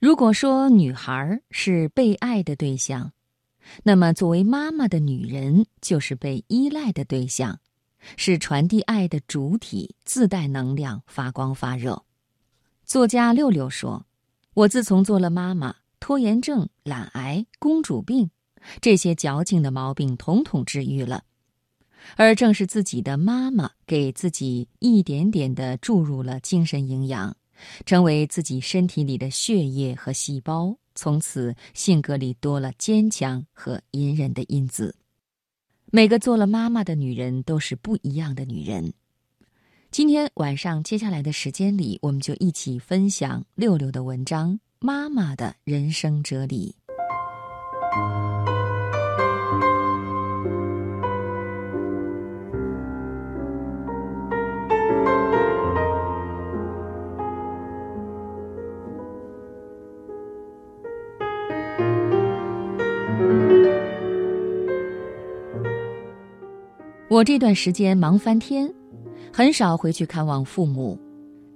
[0.00, 3.10] 如果说女孩是被爱的对象，
[3.82, 7.58] 那么作为妈妈的女人就是被依赖的对象，
[8.16, 12.00] 是传递爱的主体，自带能量，发光发热。
[12.84, 14.06] 作家六六说
[14.54, 18.30] ：“我自从做了妈妈，拖延症、懒癌、公主病，
[18.80, 21.24] 这些矫情的毛病统统治愈了。
[22.14, 27.36] 而正是自己的妈妈，给自己一点点的注入了精神营养。”
[27.86, 34.94] 成为自己身体里的血液和细胞，从此性格里多了坚强和隐忍的因子。
[35.90, 38.92] 每个做了妈妈的女人都是不一样的女人。
[39.90, 46.74] 今天晚上接下来的时间里，我们就一起分享六六的文章《妈妈的人生哲理》。
[67.08, 68.70] 我这段时间忙翻天，
[69.32, 71.00] 很少回去看望父母。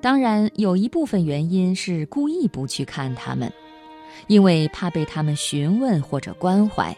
[0.00, 3.52] 当然，有一部分原因是故意不去看他们，
[4.26, 6.96] 因为怕被他们询问或者关怀。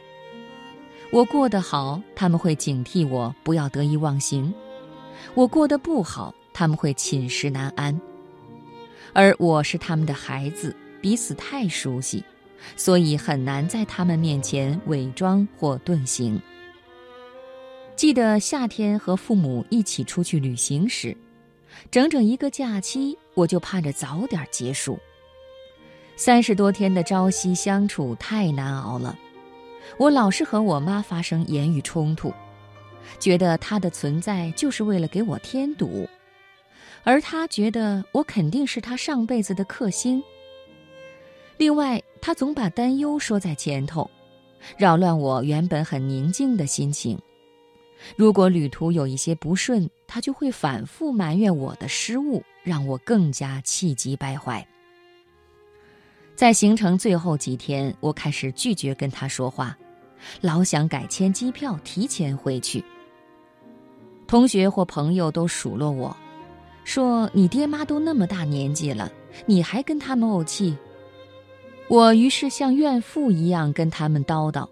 [1.10, 4.52] 我过得好，他们会警惕我不要得意忘形；
[5.34, 8.00] 我过得不好，他们会寝食难安。
[9.12, 12.22] 而我是他们的孩子，彼此太熟悉，
[12.76, 16.40] 所以很难在他们面前伪装或遁形。
[17.96, 21.16] 记得夏天和父母一起出去旅行时，
[21.90, 24.98] 整整一个假期，我就盼着早点结束。
[26.14, 29.18] 三十多天的朝夕相处太难熬了，
[29.96, 32.30] 我老是和我妈发生言语冲突，
[33.18, 36.06] 觉得她的存在就是为了给我添堵，
[37.02, 40.22] 而她觉得我肯定是她上辈子的克星。
[41.56, 44.10] 另外，她总把担忧说在前头，
[44.76, 47.18] 扰乱我原本很宁静的心情。
[48.14, 54.66] 如果旅途有一些不顺，他就会反复埋怨我的失误，让我更加气急败坏。
[56.34, 59.76] 在行程最后几天，我开始拒绝跟他说话，
[60.40, 62.84] 老想改签机票提前回去。
[64.26, 66.14] 同学或朋友都数落我，
[66.84, 69.10] 说你爹妈都那么大年纪了，
[69.46, 70.76] 你还跟他们怄气。
[71.88, 74.68] 我于是像怨妇一样跟他们叨叨，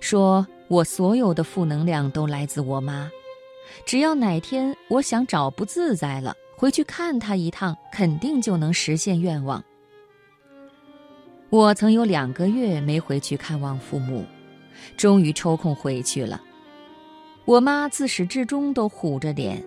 [0.00, 0.46] 说。
[0.68, 3.10] 我所有的负能量都来自我妈，
[3.84, 9.62] 只要哪天我想找不自在了，回去看她一趟，肯定就能实现愿望。
[11.50, 14.24] 我曾有两个月没回去看望父母，
[14.96, 16.40] 终于抽空回去了。
[17.44, 19.62] 我妈自始至终都虎着脸，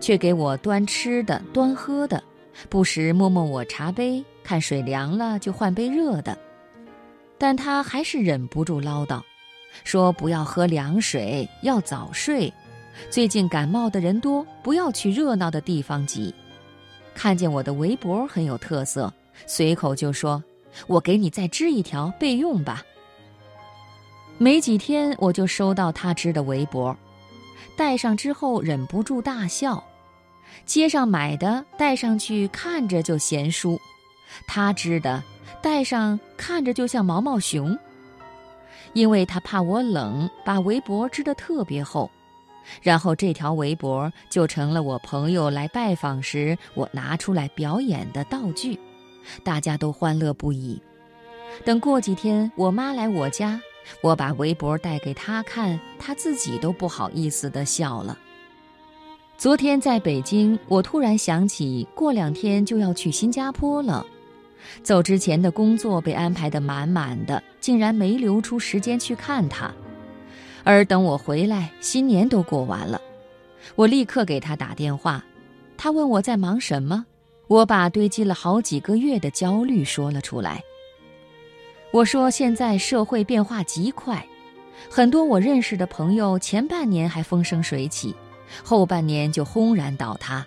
[0.00, 2.22] 却给我端吃的、端喝的，
[2.68, 6.36] 不时摸摸我茶杯，看水凉了就换杯热的，
[7.38, 9.22] 但她还是忍不住唠叨。
[9.84, 12.52] 说不要喝凉水，要早睡。
[13.10, 16.34] 最近感冒的人多，不要去热闹的地方挤。
[17.14, 19.12] 看见我的围脖很有特色，
[19.46, 20.42] 随口就说
[20.86, 22.82] ：“我给你再织一条备用吧。”
[24.38, 26.96] 没几天，我就收到他织的围脖，
[27.76, 29.82] 戴上之后忍不住大笑。
[30.66, 33.80] 街上买的戴上去看着就贤淑，
[34.46, 35.22] 他织的
[35.62, 37.78] 戴上看着就像毛毛熊。
[38.92, 42.10] 因为他怕我冷，把围脖织得特别厚，
[42.82, 48.78] 然后这条围脖就成了我朋友来拜访时我拿出来表演的道具，
[49.44, 50.80] 大家都欢乐不已。
[51.64, 53.60] 等过几天我妈来我家，
[54.02, 58.16] 我把围脖带给她看，她自己都不好意思地笑了。
[59.36, 64.04] 昨天在北京，我突然想起过两天就要去新加坡了。
[64.82, 69.72] 走之前的工作被安排得满满的，竟然没留出时间去看他。
[70.64, 73.00] 而等我回来，新年都过完了，
[73.74, 75.24] 我立刻给他打电话。
[75.76, 77.06] 他问我在忙什么，
[77.46, 80.62] 我把堆积了好几个月的焦虑说了出来。
[81.90, 84.24] 我说现在社会变化极快，
[84.88, 88.14] 很多我认识的朋友前半年还风生水起，
[88.62, 90.46] 后半年就轰然倒塌，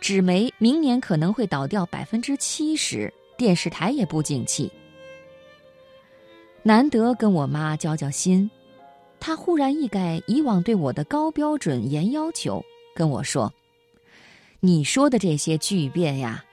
[0.00, 3.12] 纸媒明年可能会倒掉百分之七十。
[3.36, 4.70] 电视台也不景气，
[6.62, 8.50] 难得跟我妈交交心，
[9.18, 12.64] 她忽然一改以往对我的高标准严要求，
[12.94, 13.52] 跟我说
[14.60, 16.44] ：“你说的这些巨变呀，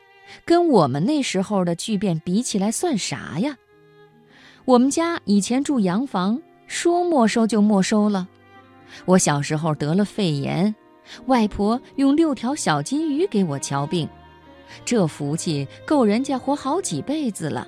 [0.43, 3.57] 跟我们那时候的巨变比起来算啥呀？
[4.65, 8.27] 我们家以前住洋房，说没收就没收了。
[9.05, 10.73] 我小时候得了肺炎，
[11.27, 14.09] 外婆用六条小金鱼给我瞧病。”
[14.85, 17.67] 这福气够人家活好几辈子了，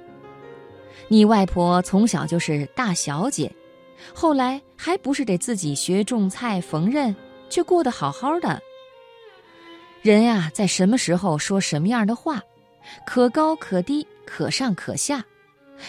[1.08, 3.52] 你外婆从小就是大小姐，
[4.14, 7.14] 后来还不是得自己学种菜、缝纫，
[7.50, 8.62] 却过得好好的。
[10.02, 12.42] 人呀，在什么时候说什么样的话，
[13.06, 15.24] 可高可低，可上可下。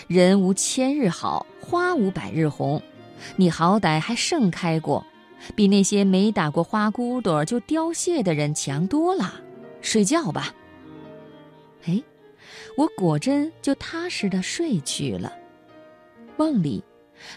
[0.06, 2.80] 人无千日好，花无百日红。
[3.36, 5.04] 你好歹还盛开过，
[5.54, 9.34] 比那些没打过花骨朵就凋谢的人强多了。
[9.80, 10.54] 睡觉吧。
[11.86, 12.02] 哎。
[12.76, 15.32] 我果真就踏实的睡去了。
[16.36, 16.82] 梦里，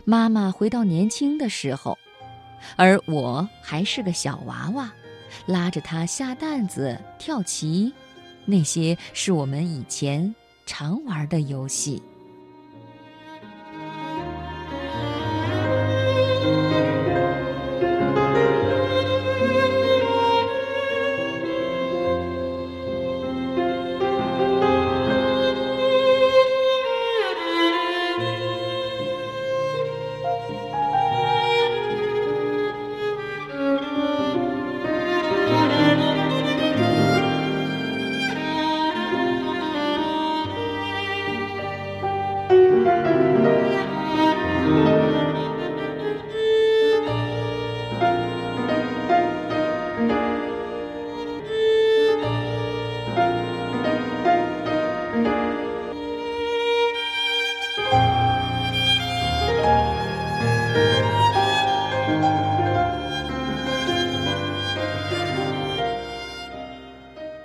[0.03, 1.97] 妈妈回到年轻的时候，
[2.75, 4.91] 而我还是个小娃娃，
[5.45, 7.93] 拉着她下担子、跳棋，
[8.45, 10.33] 那些是我们以前
[10.65, 12.01] 常玩的游戏。